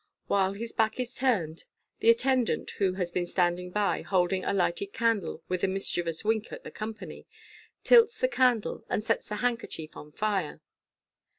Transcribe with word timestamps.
While 0.25 0.53
his 0.53 0.73
back 0.73 0.99
is 0.99 1.13
turned, 1.13 1.65
the 1.99 2.09
attendant, 2.09 2.71
who 2.79 2.93
has 2.93 3.11
been 3.11 3.27
standing 3.27 3.69
by 3.69 4.01
holding 4.01 4.43
a 4.43 4.51
lighted 4.51 4.93
candle, 4.93 5.43
with 5.47 5.63
a 5.63 5.67
mischievous 5.67 6.25
wink 6.25 6.51
at 6.51 6.63
the 6.63 6.71
company, 6.71 7.27
tilts 7.83 8.19
the 8.19 8.27
candle, 8.27 8.83
and 8.89 9.03
sets 9.03 9.27
the 9.27 9.35
handkerchief 9.45 9.95
on 9.95 10.11
fire. 10.11 10.59